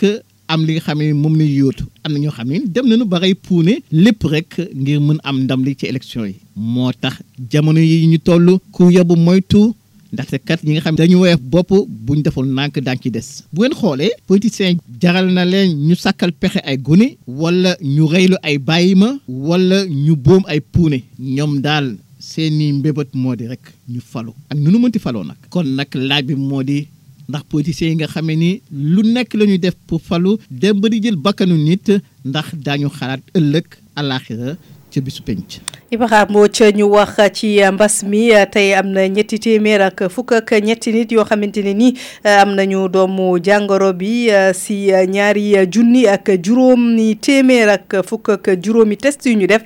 am 0.53 0.61
li 0.67 0.73
nga 0.75 0.83
xam 0.87 0.99
ne 0.99 1.13
moom 1.13 1.35
la 1.41 1.45
yóotu. 1.45 1.85
Am 2.05 2.13
na 2.13 2.19
ñoo 2.21 2.31
xam 2.37 2.49
ne 2.49 2.61
dem 2.75 2.87
nañu 2.89 3.05
ba 3.05 3.19
rey 3.19 3.35
puune 3.35 3.75
lépp 3.91 4.23
rek 4.35 4.51
ngir 4.81 5.01
mën 5.01 5.19
am 5.25 5.37
ndam 5.45 5.65
li 5.65 5.75
ci 5.79 5.87
élection 5.87 6.25
yi. 6.27 6.37
Moo 6.57 6.93
tax 6.93 7.15
jamono 7.51 7.81
yi 7.81 8.07
ñu 8.07 8.19
toll 8.19 8.59
ku 8.71 8.91
yabu 8.91 9.17
moytu 9.17 9.75
ndaxte 10.13 10.37
kat 10.49 10.61
ñi 10.65 10.73
nga 10.75 10.81
xam 10.85 10.97
dañu 10.97 11.17
woyof 11.23 11.41
bopp 11.53 11.71
bu 12.05 12.15
ñu 12.17 12.23
deful 12.23 12.47
nànk 12.47 12.79
daan 12.87 12.99
ci 13.03 13.11
des. 13.11 13.29
bu 13.53 13.61
ngeen 13.63 13.75
xoolee 13.81 14.11
politiciens 14.29 14.77
jaral 15.01 15.27
na 15.33 15.45
leen 15.45 15.71
ñu 15.89 15.95
sàkkal 15.95 16.33
pexe 16.41 16.61
ay 16.69 16.77
gune 16.87 17.17
wala 17.27 17.77
ñu 17.81 18.05
reylu 18.13 18.37
ay 18.43 18.59
bàyyi 18.59 18.95
ma 18.95 19.09
wala 19.29 19.79
ñu 19.87 20.15
boom 20.17 20.43
ay 20.53 20.61
puune. 20.61 20.99
ñoom 21.19 21.61
daal 21.61 21.97
seeni 22.19 22.73
mbébét 22.73 23.11
moo 23.15 23.35
di 23.37 23.47
rek 23.53 23.65
ñu 23.89 24.01
falu. 24.01 24.33
ak 24.51 24.59
nu 24.59 24.71
nu 24.71 24.79
mënti 24.79 24.99
faloo 24.99 25.25
nag? 25.25 25.37
kon 25.51 25.65
nag 25.79 25.89
laaj 25.95 26.23
bi 26.29 26.35
moo 26.35 26.63
di 26.63 26.87
ndax 27.29 27.43
politiciens 27.49 27.91
yi 27.93 27.97
nga 27.97 28.07
xamee 28.15 28.37
ni 28.37 28.51
lu 28.93 29.01
nekk 29.15 29.31
la 29.39 29.45
ñuy 29.47 29.59
def 29.59 29.75
pour 29.87 30.01
falu 30.09 30.37
dem 30.51 30.79
ba 30.81 30.89
di 30.91 31.01
jël 31.03 31.17
bakkanu 31.17 31.57
nit 31.57 31.87
ndax 32.25 32.47
daañu 32.65 32.89
xalaat 32.99 33.23
ëllëg 33.39 33.67
àllaaxira 33.99 34.57
ca 34.93 35.01
bisu 35.01 35.23
penc. 35.23 35.61
Ibrahima 35.91 36.27
Mbodj 36.31 36.63
ñu 36.77 36.85
wax 36.91 37.17
ci 37.33 37.61
mbas 37.73 38.03
mi 38.05 38.31
tey 38.51 38.75
am 38.75 38.87
na 38.93 39.07
ñetti 39.09 39.39
téeméer 39.39 39.83
ak 39.83 40.09
fukk 40.09 40.33
ak 40.33 40.51
ñetti 40.65 40.93
nit 40.93 41.13
yoo 41.13 41.25
xamante 41.25 41.61
ne 41.63 41.75
ni 41.75 41.95
am 42.25 42.55
nañu 42.55 42.89
doomu 42.89 43.39
jàngoro 43.43 43.93
bi 43.93 44.29
si 44.55 44.89
ñaari 45.09 45.53
junni 45.71 46.07
ak 46.07 46.31
juróomi 46.43 47.17
téeméer 47.17 47.69
ak 47.69 48.03
fukk 48.09 48.29
ak 48.29 48.49
juróomi 48.63 48.97
test 48.97 49.27
yu 49.27 49.37
ñu 49.37 49.47
def. 49.47 49.63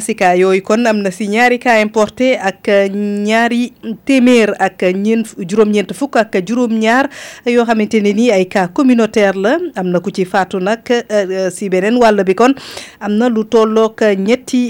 Si 0.00 0.14
cas 0.14 0.36
yooyu 0.36 0.62
kon 0.62 0.84
am 0.86 0.98
na 1.02 1.10
si 1.10 1.26
ñaari 1.28 1.58
cas 1.58 1.80
importé 1.82 2.36
ak 2.36 2.68
ñaari 2.94 3.72
téeméer 4.04 4.54
ak 4.58 4.82
ñeent 4.82 5.24
juróom-ñeent 5.38 5.94
fukk 5.94 6.16
ak 6.16 6.36
juróom-ñaar 6.46 7.08
yoo 7.46 7.64
xamante 7.64 8.00
ne 8.02 8.12
ni 8.12 8.30
ay 8.30 8.46
cas 8.48 8.68
communautaire 8.68 9.34
la. 9.36 9.58
Am 9.76 9.88
na 9.88 10.00
ku 10.00 10.10
ci 10.10 10.24
faatu 10.26 10.60
nag 10.60 10.84
si 11.50 11.68
beneen 11.70 11.96
wàll 11.96 12.22
bi 12.24 12.34
kon 12.34 12.52
am 13.00 13.16
na 13.16 13.28
lu 13.28 13.44
tollook 13.44 14.02
ñetti 14.16 14.69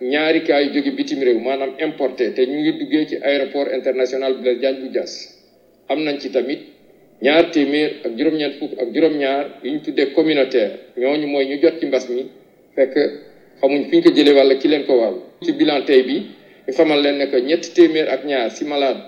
ñaari 0.00 0.42
cas 0.44 0.62
jóge 0.72 0.90
importé 1.80 2.30
te 2.34 2.46
ñu 2.46 2.58
ngi 2.60 2.72
duggee 2.78 3.06
international 3.74 4.34
Blaise 4.40 4.58
Diagne 4.60 4.80
bu 4.80 4.88
Diass. 4.94 5.12
Am 5.88 6.02
nañ 6.04 6.18
ci 6.20 6.30
tamit 6.30 6.60
ñaar 7.22 7.50
téeméer 7.50 7.90
ak 8.04 8.12
juróom-ñeent 8.16 8.54
fukk 8.58 8.72
ak 8.80 8.88
juróom-ñaar 8.94 9.44
ñu 9.64 9.80
tuddee 9.82 10.12
communautaire. 10.12 10.72
Ñooñu 10.96 11.26
mooy 11.26 11.46
ñu 11.46 11.56
jot 11.62 11.78
ci 11.80 11.86
mbas 11.86 12.08
mi 12.08 12.22
fekk 12.76 12.94
xamuñ 13.60 13.82
fi 13.90 13.96
ñu 13.96 14.02
ko 14.02 14.10
jëlee 14.16 14.34
ki 14.60 14.68
leen 14.68 14.84
ko 14.86 14.94
que 15.44 15.52
téeméer 17.74 18.08
ak 18.08 18.22
si 18.50 18.64
malade 18.64 19.00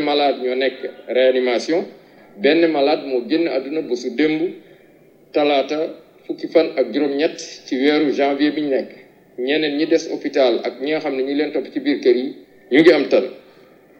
malade 0.00 0.38
benn 2.42 2.66
malade 2.70 3.06
moo 3.06 3.22
génn 3.28 3.46
àdduna 3.48 3.80
bésu 3.82 4.10
démb 4.16 4.40
talaata 5.32 5.78
fukki 6.26 6.46
fan 6.48 6.66
ak 6.76 6.92
juróom-ñett 6.92 7.38
ci 7.66 7.76
weeru 7.76 8.10
janvier 8.12 8.52
bi 8.52 8.60
ñu 8.62 8.68
nekk. 8.70 8.90
Ñeneen 9.38 9.76
ñi 9.78 9.86
des 9.86 10.08
hôpital 10.12 10.60
ak 10.64 10.80
ñi 10.80 10.90
nga 10.90 11.00
xam 11.00 11.16
ne 11.16 11.22
ñi 11.22 11.34
leen 11.34 11.52
topp 11.52 11.66
ci 11.72 11.80
biir 11.80 11.98
kër 12.00 12.16
yi 12.16 12.34
ñu 12.70 12.80
ngi 12.80 12.92
am 12.92 13.08
tan 13.08 13.24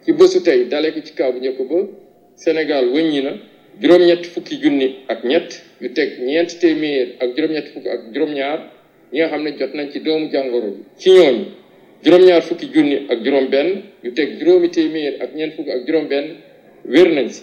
ci 0.04 0.12
bésu 0.12 0.40
tey 0.42 0.64
dalee 0.68 0.92
ko 0.92 1.00
ci 1.02 1.12
kaw 1.14 1.32
bu 1.32 1.38
njëkk 1.38 1.58
ba 1.68 1.78
Sénégal 2.36 2.84
wëññi 2.94 3.20
na 3.22 3.32
juróom-ñett 3.80 4.24
fukki 4.26 4.56
junni 4.62 4.88
ak 5.08 5.24
ñett 5.24 5.62
yu 5.80 5.92
teg 5.92 6.10
ñeent 6.20 6.50
téeméer 6.60 7.08
ak 7.20 7.28
juróom-ñett 7.36 7.68
fukki 7.72 7.88
ak 7.88 8.00
juróom-ñaar 8.12 8.58
ñi 9.12 9.18
nga 9.18 9.28
xam 9.28 9.42
ne 9.42 9.50
jot 9.58 9.74
nañ 9.74 9.90
ci 9.92 10.00
doomu 10.00 10.30
jàngoro 10.32 10.68
bi. 10.70 10.82
Ci 10.98 11.10
ñooñu 11.10 11.44
juróom-ñaar 12.04 12.42
fukki 12.42 12.66
junni 12.72 12.96
ak 13.10 13.18
juróom-benn 13.24 13.82
yu 14.04 14.12
teg 14.12 14.38
juróomi 14.38 14.68
téeméer 14.70 15.14
ak 15.22 15.34
ñeent 15.34 15.52
fukki 15.56 15.70
ak 15.70 15.86
juróom-benn 15.86 16.26
wér 16.84 17.08
nañ 17.12 17.28
si. 17.30 17.42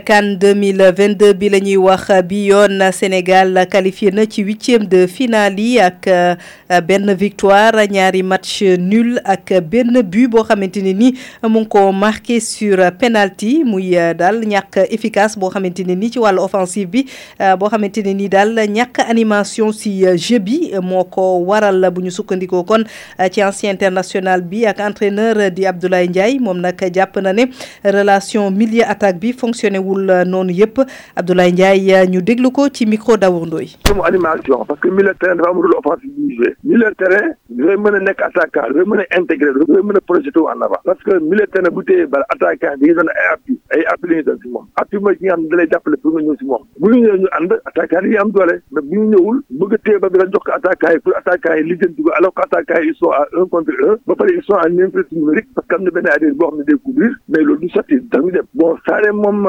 CAN 0.00 0.38
2022 0.40 1.34
bi 1.36 1.48
la 1.52 1.58
ñuy 1.60 1.76
wax 1.76 2.08
bi 2.24 2.48
Sénégal 2.92 3.66
qualifié 3.70 4.10
na 4.10 4.24
ci 4.26 4.42
de 4.44 5.06
finale 5.06 5.60
yi 5.60 5.78
ak 5.80 6.08
benn 6.86 7.12
victoire 7.12 7.76
ñaari 7.90 8.22
match 8.22 8.62
nul 8.62 9.20
ak 9.24 9.52
benn 9.68 10.00
but 10.02 10.28
boo 10.30 10.44
xamante 10.44 10.80
ne 10.82 10.92
ni 10.94 11.14
mu 11.46 11.66
ko 11.66 11.92
marqué 11.92 12.40
sur 12.40 12.78
penalty 12.98 13.64
muy 13.64 13.90
daal 14.16 14.40
ñàkk 14.46 14.86
efficace 14.90 15.36
boo 15.38 15.50
xamante 15.50 15.84
ne 15.84 15.94
ni 15.94 16.10
ci 16.10 16.18
wàllu 16.18 16.40
offensive 16.40 16.88
bi 16.90 17.04
boo 17.58 17.68
xamante 17.68 17.98
ne 18.02 18.14
ni 18.14 18.30
animation 19.08 19.72
si 19.72 20.04
jeu 20.16 20.38
bi 20.38 20.70
waral 21.46 21.90
bu 21.92 22.00
ñu 22.00 22.10
sukkandikoo 22.10 22.64
kon 22.64 22.84
ci 23.30 23.42
ancien 23.42 23.72
international 23.72 24.40
bi 24.42 24.64
ak 24.66 24.80
entraîneur 24.80 25.50
di 25.50 25.66
Abdoulaye 25.66 26.08
Ndiaye 26.08 26.38
moom 26.40 26.60
nag 26.60 26.80
jàpp 26.94 27.16
na 27.22 27.32
ne 27.32 27.44
relation 27.84 28.50
milieu 28.50 28.84
attaque 28.88 29.18
bi 29.20 29.32
fonctionné 29.32 29.81
wul 29.82 30.06
noonu 30.26 30.52
yëpp. 30.52 30.80
Abdoulaye 31.16 31.52
Ndiaye 31.52 32.06
ñu 32.08 32.22
déglu 32.22 32.50
ko 32.50 32.68
ci 32.72 32.86
micro 32.86 33.16
Dawour 33.16 33.46
comme 33.86 34.00
animation 34.04 34.64
parce 34.66 34.80
que 34.80 34.88
milieu 34.88 35.14
terrain 35.20 35.36
dafa 35.36 35.50
am 35.50 35.56
rôle 35.58 35.74
offensif. 35.76 36.10
Bu 36.16 36.70
ñu 36.72 36.78
joué 36.80 36.94
terrain 36.98 37.28
dafay 37.50 37.76
mën 37.76 37.94
a 37.94 38.00
nekk 38.00 38.22
attaquant 38.26 38.68
dafay 38.72 38.84
mën 38.92 39.00
a 39.00 39.18
intégré 39.18 39.50
dafay 39.58 39.82
mën 39.82 39.96
a 39.96 40.00
projeté 40.00 40.38
en 40.40 40.60
avant. 40.60 40.80
Parce 40.84 41.02
que 41.02 41.18
milieu 41.18 41.46
terrain 41.46 41.70
bu 41.76 41.84
téye 41.84 42.06
bal 42.06 42.24
attaquant 42.34 42.76
bi 42.80 42.86
ngi 42.88 42.94
doon 42.94 43.08
ay 43.14 43.26
appui 43.34 43.58
ay 43.74 43.84
appui 43.92 44.10
la 44.10 44.16
ñuy 44.16 44.24
doon 44.24 44.38
si 44.42 44.48
moom. 44.48 44.66
Appui 44.76 44.98
mooy 44.98 45.16
ki 45.16 45.24
nga 45.26 45.34
xam 45.34 45.42
ne 45.44 45.48
da 45.50 45.56
lay 45.62 45.68
jàppale 45.72 45.96
pour 46.02 46.12
nga 46.14 46.22
ñëw 46.22 46.36
si 46.38 46.44
moom. 46.46 46.62
Bu 46.80 46.90
ñu 46.90 47.00
ñëwee 47.02 47.18
ñu 47.20 47.28
ànd 47.38 47.52
attaquant 47.64 48.20
am 48.22 48.30
doole 48.30 48.56
mais 48.72 48.82
bu 48.82 48.96
ñu 48.96 49.08
ñëwul 49.12 49.42
bëgg 49.50 49.78
téye 49.84 49.98
ba 49.98 50.08
bi 50.08 50.18
nga 50.18 50.26
jox 50.32 50.44
ko 50.44 50.52
ils 52.82 52.94
sont 52.98 53.10
un 53.12 53.46
contre 53.46 53.72
un 53.86 53.96
ba 54.06 54.14
pare 54.14 54.30
ils 54.32 54.42
sont 54.42 54.56
numérique 55.12 55.48
parce 55.54 55.66
que 55.66 55.74
am 55.74 55.82
na 55.84 55.90
benn 55.90 56.34
boo 56.34 56.50
ne 56.56 56.64
mais 57.28 57.42
loolu 57.42 57.58
du 57.60 57.68
sotti 57.68 57.94
ñu 57.94 58.40
bon 58.54 58.76
moom 59.14 59.48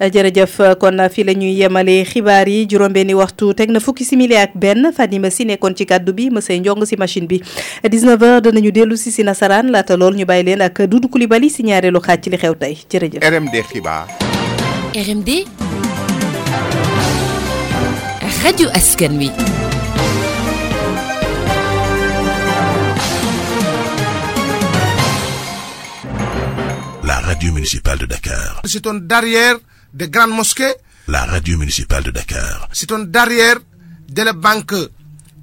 jërëjëf 0.00 0.56
kon 0.80 0.98
fii 1.10 1.24
la 1.24 1.32
ñuy 1.34 1.54
yemale 1.60 2.04
xibaar 2.04 2.48
yi 2.48 2.66
juróom-benni 2.70 3.14
waxtu 3.14 3.54
teg 3.54 3.70
na 3.70 3.80
fukki 3.80 4.04
simili 4.04 4.36
ak 4.36 4.54
benn 4.54 4.90
Fadima 4.92 5.30
si 5.30 5.44
nekkoon 5.44 5.74
ci 5.76 5.86
kàddu 5.86 6.12
bi 6.12 6.30
Moussa 6.30 6.52
Ndiong 6.58 6.84
si 6.86 6.96
machine 6.96 7.26
bi 7.26 7.40
19h 7.84 8.40
danañu 8.40 8.70
dellu 8.72 8.96
si 8.96 9.10
si 9.10 9.22
nasaraan 9.22 9.70
laata 9.70 9.96
lool 9.96 10.14
ñu 10.16 10.24
bàyyi 10.26 10.44
leen 10.44 10.62
ak 10.62 10.82
Doudou 10.88 11.08
Coulibaly 11.08 11.50
si 11.50 11.62
ñaareelu 11.62 12.00
xaaj 12.00 12.20
ci 12.22 12.30
li 12.30 12.36
xew 12.38 12.54
tey 12.54 12.74
jërëjëf. 12.90 13.22
RMD 13.22 13.54
xibaar. 13.70 14.06
RMD 14.94 15.30
Radio 18.44 18.68
Askan 18.76 19.16
wi. 19.16 19.30
La 27.04 27.20
radio 27.20 27.52
municipale 27.52 27.98
de 28.00 28.06
Dakar. 28.06 28.60
C'est 28.64 28.86
un 28.86 28.94
derrière 28.94 29.56
des 29.94 30.08
grandes 30.10 30.32
mosquées. 30.32 30.74
La 31.08 31.24
radio 31.24 31.56
municipale 31.58 32.02
de 32.02 32.10
Dakar. 32.10 32.68
C'est 32.72 32.90
un 32.92 33.00
derrière 33.04 33.56
de 34.08 34.22
la 34.22 34.32
banque 34.32 34.74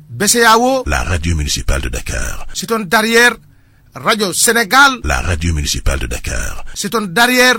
BCAO. 0.10 0.84
La 0.86 1.04
radio 1.04 1.36
municipale 1.36 1.82
de 1.82 1.90
Dakar. 1.90 2.48
C'est 2.54 2.72
un 2.72 2.82
derrière 2.82 3.36
Radio 3.94 4.32
Sénégal. 4.34 5.00
La 5.04 5.22
radio 5.22 5.54
municipale 5.54 6.00
de 6.00 6.08
Dakar. 6.08 6.66
C'est 6.74 6.96
un 6.96 7.02
derrière 7.02 7.58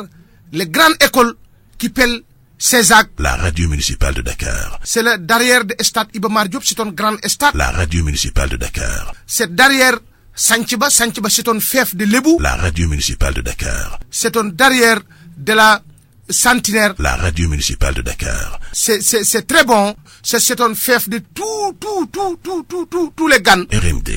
les 0.52 0.66
grandes 0.66 0.96
écoles 1.02 1.34
qui 1.78 1.88
pèlent 1.90 2.22
Césac. 2.58 3.08
La 3.18 3.36
radio 3.36 3.68
municipale 3.68 4.14
de 4.14 4.22
Dakar. 4.22 4.78
C'est 4.84 5.02
le 5.02 5.18
derrière 5.18 5.64
de 5.64 5.74
Stade 5.80 6.08
Ibamar 6.14 6.48
Diop, 6.48 6.62
c'est 6.64 6.78
un 6.80 6.86
grand 6.90 7.16
stade. 7.26 7.54
La 7.54 7.70
radio 7.70 8.04
municipale 8.04 8.48
de 8.50 8.56
Dakar. 8.56 9.14
C'est 9.26 9.54
derrière 9.54 9.98
Sanchiba, 10.34 10.88
Sanchiba 10.88 11.28
c'est 11.28 11.48
un 11.48 11.60
fief 11.60 11.94
de 11.94 12.04
Lebou. 12.04 12.38
La 12.40 12.54
radio 12.56 12.88
municipale 12.88 13.34
de 13.34 13.40
Dakar. 13.42 13.98
C'est 14.10 14.36
un 14.36 14.44
derrière 14.44 15.00
de 15.36 15.52
la 15.52 15.82
Centenaire. 16.32 16.94
La 16.98 17.16
radio 17.16 17.48
municipale 17.48 17.94
de 17.94 18.02
Dakar. 18.02 18.58
C'est, 18.72 19.02
c'est, 19.02 19.24
c'est 19.24 19.46
très 19.46 19.64
bon. 19.64 19.94
C'est, 20.22 20.40
c'est 20.40 20.60
un 20.60 20.74
fief 20.74 21.08
de 21.08 21.18
tout, 21.18 21.76
tout, 21.78 22.06
tout, 22.10 22.38
tout, 22.42 22.64
tout, 22.68 22.86
tout, 22.86 23.12
tous 23.14 23.28
les 23.28 23.40
GAN. 23.40 23.64
RMD 23.72 24.10